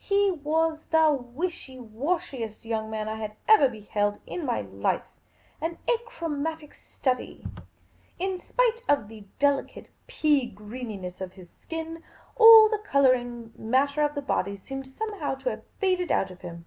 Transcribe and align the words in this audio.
He 0.00 0.32
was 0.32 0.86
the 0.86 1.12
wishy 1.12 1.78
washiest 1.78 2.64
young 2.64 2.90
man 2.90 3.08
I 3.08 3.36
ever 3.46 3.68
beheld 3.68 4.18
in 4.26 4.44
my 4.44 4.60
life; 4.62 5.06
an 5.60 5.78
achromatic 5.88 6.74
study; 6.74 7.46
in 8.18 8.40
spite 8.40 8.82
of 8.88 9.06
the 9.06 9.24
.jk 9.38 9.72
The 9.72 9.86
Pea 10.08 10.46
Green 10.50 10.88
Patrician 10.98 11.10
209 11.10 11.10
delicate 11.14 11.18
pea 11.20 11.20
greenitiess 11.20 11.20
of 11.20 11.32
his 11.34 11.50
skin, 11.50 12.02
all 12.34 12.68
the 12.68 12.78
colouring 12.82 13.52
matter 13.56 14.02
of 14.02 14.16
the 14.16 14.20
body 14.22 14.56
seemed 14.56 14.88
somehow 14.88 15.36
to 15.36 15.50
have 15.50 15.64
faded 15.78 16.10
out 16.10 16.32
of 16.32 16.40
him. 16.40 16.64